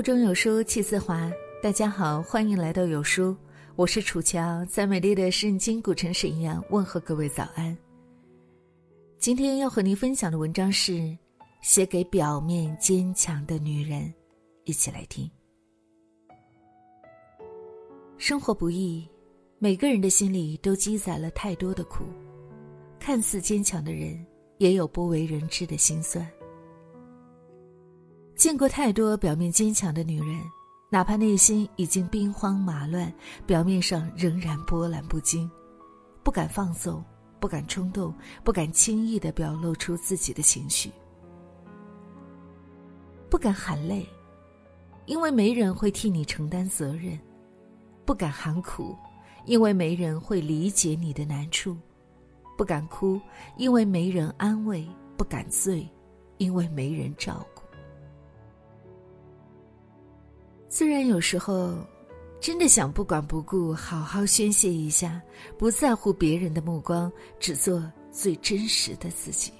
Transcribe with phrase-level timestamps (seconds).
[0.00, 1.30] 腹中有书气自华。
[1.62, 3.36] 大家好，欢迎来到有书，
[3.76, 7.76] 我是楚乔，在美丽的圣经古城沈阳问候各位早安。
[9.18, 11.14] 今天要和您分享的文章是
[11.60, 14.10] 写给表面坚强的女人，
[14.64, 15.30] 一起来听。
[18.16, 19.06] 生活不易，
[19.58, 22.06] 每个人的心里都积攒了太多的苦，
[22.98, 24.18] 看似坚强的人，
[24.56, 26.26] 也有不为人知的心酸。
[28.40, 30.40] 见过太多表面坚强的女人，
[30.88, 33.12] 哪怕内心已经兵荒马乱，
[33.46, 35.48] 表面上仍然波澜不惊，
[36.22, 37.04] 不敢放纵，
[37.38, 40.90] 不敢冲动，不敢轻易的表露出自己的情绪，
[43.28, 44.08] 不敢含泪，
[45.04, 47.18] 因为没人会替你承担责任；
[48.06, 48.96] 不敢喊苦，
[49.44, 51.76] 因为没人会理解你的难处；
[52.56, 53.20] 不敢哭，
[53.58, 54.82] 因为没人安慰；
[55.14, 55.86] 不敢醉，
[56.38, 57.59] 因为没人照顾。
[60.72, 61.76] 虽然有时候，
[62.40, 65.20] 真的想不管不顾，好好宣泄一下，
[65.58, 67.82] 不在乎别人的目光，只做
[68.12, 69.52] 最真实的自己。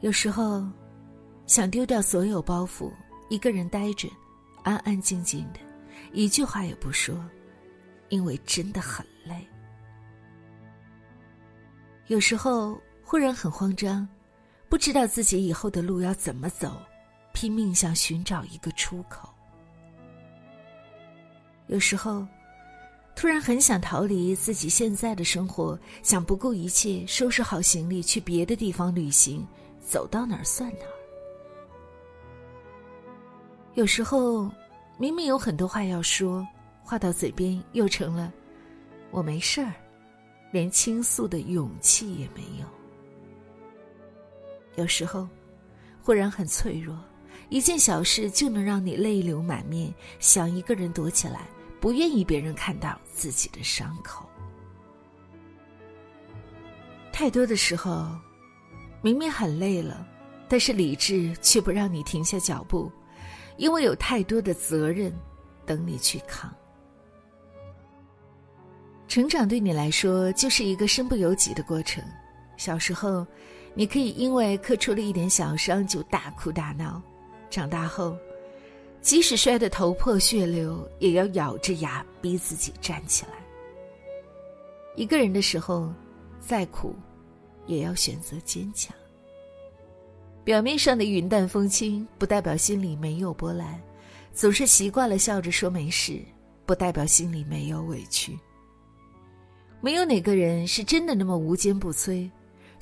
[0.00, 0.66] 有时候，
[1.46, 2.90] 想丢掉所有包袱，
[3.28, 4.08] 一个人呆着，
[4.62, 5.60] 安安静静的，
[6.14, 7.14] 一句话也不说，
[8.08, 9.46] 因为真的很累。
[12.06, 14.08] 有时候忽然很慌张，
[14.70, 16.74] 不知道自己以后的路要怎么走。
[17.34, 19.28] 拼命想寻找一个出口。
[21.66, 22.26] 有时候，
[23.14, 29.46] 突然很想逃离自己现在的生活，想不顾一切收拾好行李去别的地方旅行，
[29.80, 30.94] 走到哪儿算哪儿。
[33.74, 34.50] 有时候，
[34.96, 36.46] 明明有很多话要说，
[36.82, 38.32] 话到嘴边又成了
[39.10, 39.72] “我没事儿”，
[40.52, 42.66] 连倾诉的勇气也没有。
[44.76, 45.26] 有时候，
[46.02, 46.96] 忽然很脆弱。
[47.54, 51.42] 一件小事就能让你泪流满面，想一个人躲起来，
[51.80, 54.28] 不愿意别人看到自己的伤口。
[57.12, 58.08] 太多的时候，
[59.02, 60.04] 明明很累了，
[60.48, 62.90] 但是理智却不让你停下脚步，
[63.56, 65.16] 因为有太多的责任
[65.64, 66.52] 等你去扛。
[69.06, 72.02] 成长对你来说就是一个身不由己的过程。
[72.56, 73.24] 小时候，
[73.74, 77.00] 你可以因为磕出了一点小伤就大哭大闹。
[77.54, 78.18] 长大后，
[79.00, 83.32] 即使摔得头破血流，也要咬着牙逼自己站起来。
[84.96, 85.94] 一个人的时候，
[86.40, 86.96] 再苦，
[87.66, 88.92] 也要选择坚强。
[90.42, 93.78] 表面上的云淡风轻，不代表心里没有波澜；
[94.32, 96.20] 总是习惯了笑着说没事，
[96.66, 98.36] 不代表心里没有委屈。
[99.80, 102.28] 没有哪个人是真的那么无坚不摧。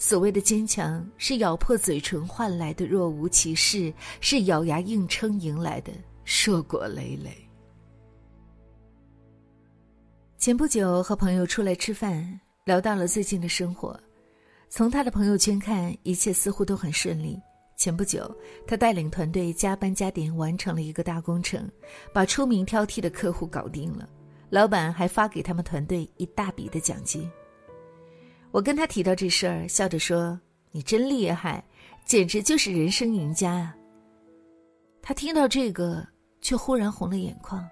[0.02, 5.92] 所谓的坚强，是咬破嘴唇换来的若无其事，是咬牙硬撑迎来的
[6.24, 7.30] 硕果累累。
[10.36, 13.96] 前不久和朋友出来吃饭，聊到了最近的生活。
[14.68, 17.40] 从他的朋友圈看，一切似乎都很顺利。
[17.76, 18.28] 前不久，
[18.66, 21.70] 他带领团队加班加点完成了一个大工程，
[22.12, 24.08] 把出名挑剔的客户搞定了，
[24.50, 27.30] 老板还发给他们团队一大笔的奖金。
[28.52, 30.38] 我跟他提到这事儿，笑着说
[30.70, 31.64] ：“你真厉害，
[32.04, 33.74] 简直就是人生赢家啊！”
[35.00, 36.06] 他听到这个，
[36.42, 37.66] 却忽然红了眼眶。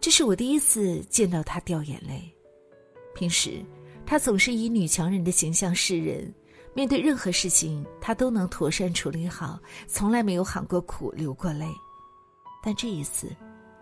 [0.00, 2.22] 这是我第一次见到他掉眼泪。
[3.14, 3.62] 平时，
[4.06, 6.32] 他总是以女强人的形象示人，
[6.72, 11.66] 面对任何事情，他都能妥善处理好，从来没有喊过苦、流过泪。
[12.62, 13.30] 但这一次，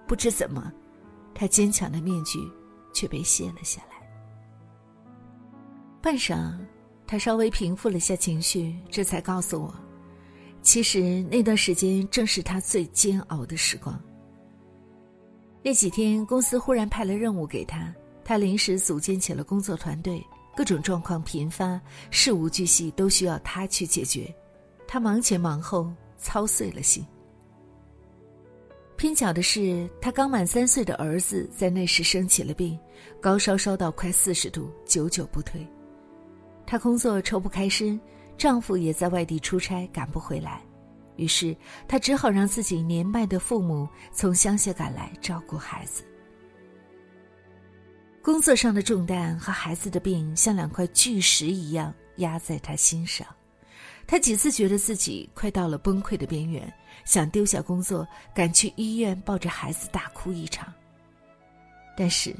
[0.08, 0.72] 不知怎么，
[1.32, 2.40] 他坚强的面具
[2.92, 3.91] 却被卸了下来。
[6.02, 6.52] 半晌，
[7.06, 9.72] 他稍微平复了下情绪，这才告诉我，
[10.60, 13.98] 其实那段时间正是他最煎熬的时光。
[15.62, 20.20] 那几天，公司忽然派了任务给他，他临时组建起了工作团队，
[20.56, 21.80] 各种状况频发，
[22.10, 24.34] 事无巨细都需要他去解决，
[24.88, 25.88] 他忙前忙后，
[26.18, 27.06] 操碎了心。
[28.96, 32.76] 偏巧的是，他刚满三岁的儿子在那时生起了病，
[33.20, 35.64] 高烧烧到快四十度，久久不退。
[36.66, 38.00] 她工作抽不开身，
[38.38, 40.62] 丈夫也在外地出差赶不回来，
[41.16, 41.56] 于是
[41.86, 46.02] 她只好让自己年迈的父母从乡下赶来照顾孩子。
[48.22, 53.26] 工作上的重担和孩子的病像两块巨石一样压在她心上，
[54.06, 56.72] 她几次觉得自己快到了崩溃的边缘，
[57.04, 60.72] 想丢下工作赶去医院抱着孩子大哭一场。
[61.96, 62.34] 但是，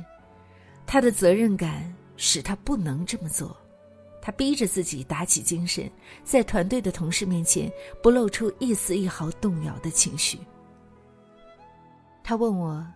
[0.86, 3.56] 她的责任感使她不能这么做。
[4.24, 5.90] 他逼着自己打起精神，
[6.22, 7.70] 在团队的同事面前
[8.00, 10.38] 不露出一丝一毫动摇的情绪。
[12.22, 12.86] 他问我：“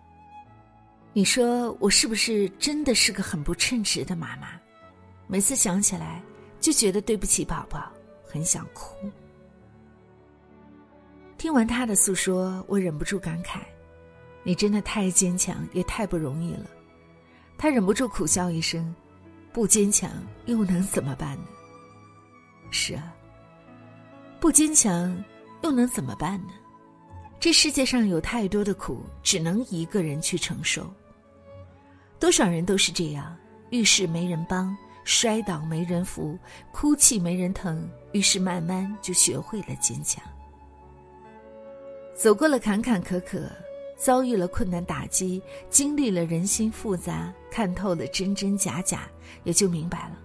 [1.12, 4.50] 你说我是不是真的是个很不称职的妈妈？
[5.26, 6.22] 每次想起来
[6.60, 7.90] 就觉得对不起宝宝，
[8.24, 8.94] 很想哭。”
[11.36, 13.58] 听完他的诉说，我忍不住感慨
[14.44, 16.70] ：“你真的太坚强，也太不容易了。”
[17.58, 18.94] 他忍不住苦笑一声。
[19.56, 20.10] 不坚强
[20.44, 21.46] 又能怎么办呢？
[22.70, 23.10] 是啊，
[24.38, 25.16] 不坚强
[25.62, 26.52] 又能怎么办呢？
[27.40, 30.86] 这世界上有太多的苦，只能一个人去承受。
[32.20, 33.34] 多少人都是这样，
[33.70, 36.38] 遇事没人帮，摔倒没人扶，
[36.70, 40.22] 哭泣没人疼，于是慢慢就学会了坚强。
[42.14, 43.48] 走过了坎坎坷坷。
[43.96, 49.08] 遭遇了困难打击，经历了人心复杂，看透了真真假假，
[49.44, 50.18] 也就明白了：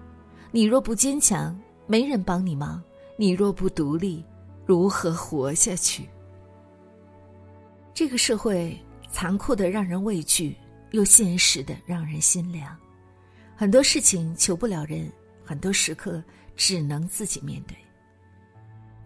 [0.51, 1.57] 你若不坚强，
[1.88, 2.81] 没人帮你忙；
[3.15, 4.23] 你若不独立，
[4.65, 6.07] 如何活下去？
[7.94, 8.77] 这个社会
[9.12, 10.56] 残酷的让人畏惧，
[10.91, 12.75] 又现实的让人心凉。
[13.56, 15.12] 很多事情求不了人，
[15.45, 16.23] 很多时刻
[16.56, 17.75] 只能自己面对。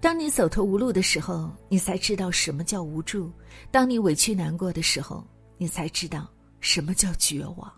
[0.01, 3.29] 当你走投无路的时候，你才知道什么叫无助；
[3.71, 5.25] 当你委屈难过的时候，
[5.57, 7.71] 你才知道什么叫绝望。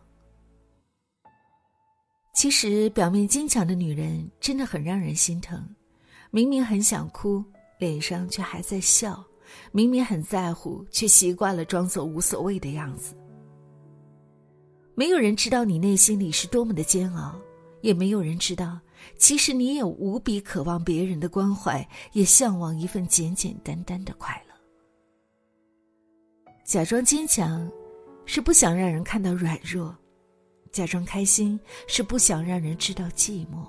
[2.36, 5.68] 其实，表面坚强的女人真的很让人心疼。
[6.30, 7.44] 明明很想哭，
[7.80, 9.24] 脸上却还在笑；
[9.72, 13.16] 明明很在乎，却习惯了装作无所谓的样子。
[14.94, 17.34] 没有人知道你内心里是多么的煎熬，
[17.88, 18.78] 也没有人知道。
[19.18, 24.54] 其实你也无比渴望别人的关怀，也向往一份简简单单的快乐。
[26.66, 27.72] 假装坚强，
[28.26, 29.96] 是不想让人看到软弱；
[30.70, 31.58] 假装开心，
[31.88, 33.66] 是不想让人知道寂寞；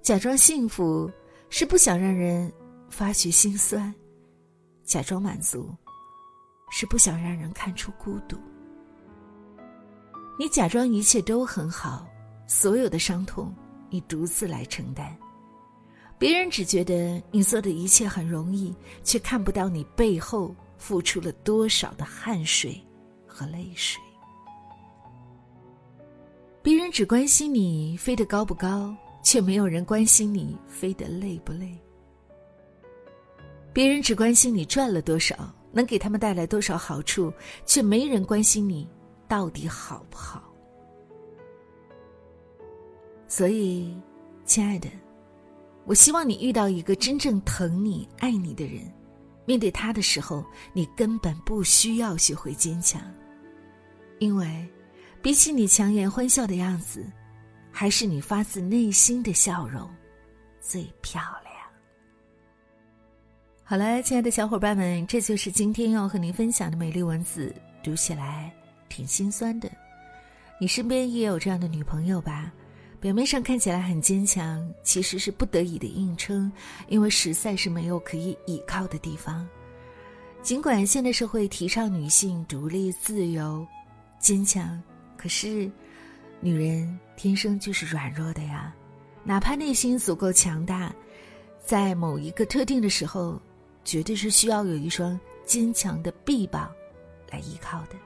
[0.00, 1.10] 假装幸福，
[1.50, 2.50] 是不想让人
[2.88, 3.92] 发觉心酸；
[4.82, 5.70] 假装满足，
[6.70, 8.38] 是不想让人看出孤独。
[10.38, 12.06] 你假装一切都很好，
[12.46, 13.54] 所有的伤痛。
[13.88, 15.16] 你独自来承担，
[16.18, 22.84] 别人只觉得你做的一切很容易，却看不到你背后付出了多少的汗水
[23.28, 24.02] 和泪水。
[26.62, 31.78] 别人只关心你飞得高不高，却没有人关心你飞得累不累。
[33.72, 37.32] 别人只关心你赚了多少，能给他们带来多少好处，
[37.64, 38.86] 却没人关心你
[39.28, 40.42] 到底好不好。
[43.36, 43.94] 所以，
[44.46, 44.88] 亲爱的，
[45.84, 48.80] 我希望你遇到一个真正疼你、爱你的人。
[49.44, 50.42] 面对他的时候，
[50.72, 52.98] 你根本不需要学会坚强，
[54.20, 54.66] 因为
[55.20, 57.04] 比起你强颜欢笑的样子，
[57.70, 59.86] 还是你发自内心的笑容
[60.58, 61.54] 最漂亮。
[63.64, 67.54] 好了，亲爱的小伙伴们，这就是今天要和您分享的美丽文字，
[67.84, 68.50] 读起来
[68.88, 69.70] 挺心酸的。
[70.58, 72.50] 你身边也有这样的女朋友吧？
[73.00, 76.50] 表面上看起来很坚强，其实是不得已的硬撑，
[76.88, 79.46] 因为实在是没有可以倚靠的地方。
[80.42, 83.66] 尽管现代社会提倡女性独立、自由、
[84.18, 84.80] 坚强，
[85.16, 85.70] 可是
[86.40, 88.74] 女人天生就是软弱的呀。
[89.24, 90.94] 哪怕内心足够强大，
[91.64, 93.40] 在某一个特定的时候，
[93.84, 96.72] 绝对是需要有一双坚强的臂膀
[97.30, 97.96] 来依靠的。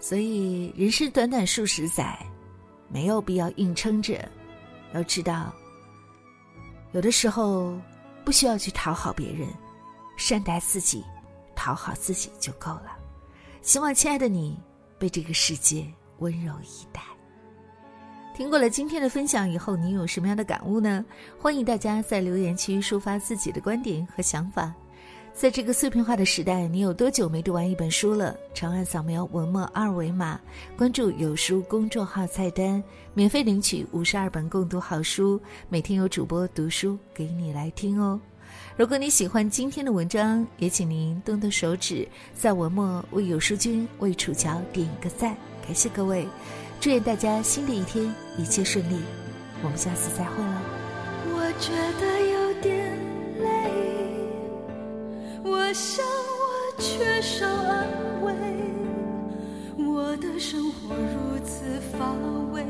[0.00, 2.18] 所以，人生短短数十载。
[2.88, 4.26] 没有必要硬撑着，
[4.94, 5.52] 要知道，
[6.92, 7.78] 有的时候
[8.24, 9.48] 不需要去讨好别人，
[10.16, 11.04] 善待自己，
[11.54, 12.96] 讨好自己就够了。
[13.60, 14.58] 希望亲爱的你
[14.98, 15.86] 被这个世界
[16.18, 17.02] 温柔以待。
[18.34, 21.04] 听过了今天的分享以后，你有什么样的感悟呢？
[21.38, 24.72] 欢迎大家在留言区抒发自己的观点和想法。
[25.38, 28.36] 在这个碎片化的时代，你有多久没读完一本书了？
[28.52, 30.40] 长按扫描文末二维码，
[30.76, 32.82] 关注有书公众号菜单，
[33.14, 38.20] 免费领取五十二本共读好书，每天有主播读书给你来听哦。
[38.76, 46.26] 如果你喜欢今天的文章，也请您动动手指，在文末为有书君、为楚乔点一个赞，感谢各位！
[46.80, 49.00] 祝愿大家新的一天一切顺利，
[49.62, 50.62] 我们下次再会了。
[51.30, 52.27] 我觉得
[55.50, 57.88] 我想我缺少安
[58.22, 58.34] 慰，
[59.78, 62.12] 我的生活如此乏
[62.52, 62.62] 味，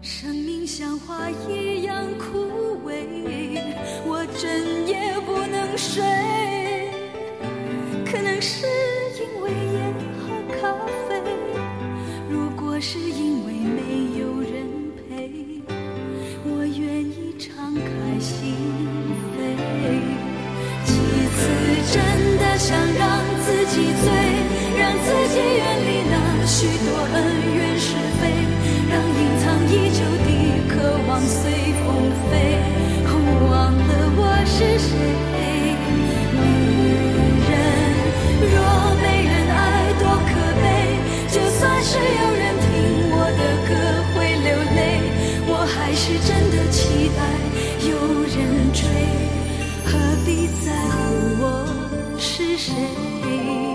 [0.00, 2.50] 生命像花一样枯
[2.84, 3.06] 萎，
[4.04, 4.50] 我整
[4.88, 6.02] 夜不能睡，
[8.04, 8.66] 可能是
[9.20, 10.24] 因为烟和
[10.60, 10.60] 咖
[11.08, 11.22] 啡，
[12.28, 13.31] 如果是因
[46.04, 47.22] 是真的期待
[47.88, 47.94] 有
[48.24, 48.88] 人追
[49.84, 53.71] 何必在乎我是谁？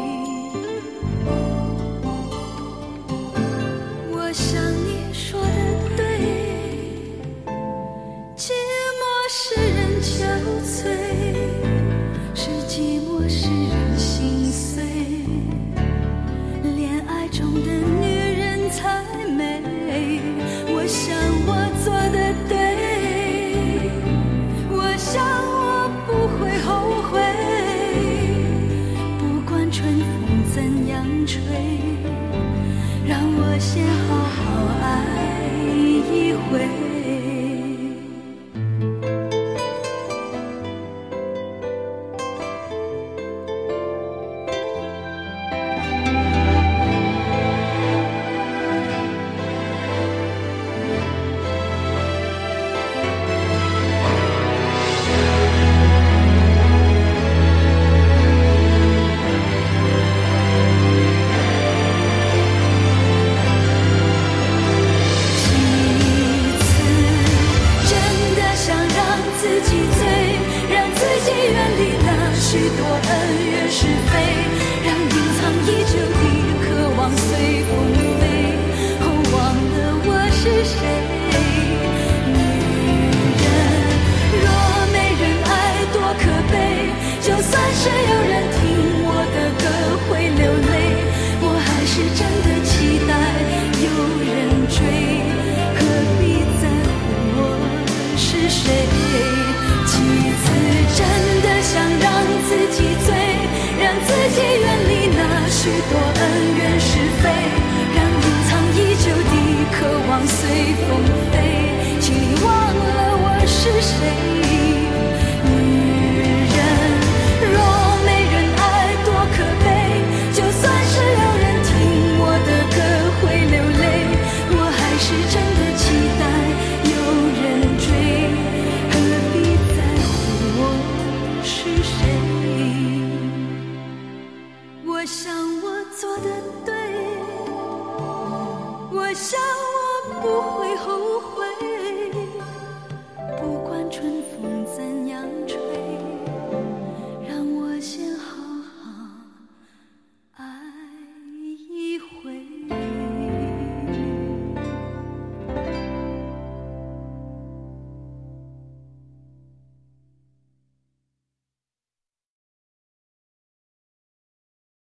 [140.22, 141.37] 不会后悔。